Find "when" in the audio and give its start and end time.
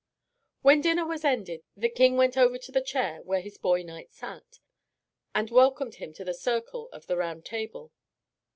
0.63-0.81